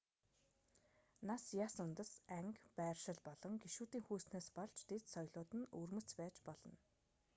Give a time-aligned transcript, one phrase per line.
[1.31, 6.75] нас яс үндэс анги байршил болон гишүүдийн хүйснээс болж дэд соёлууд нь өвөрмөц байж болно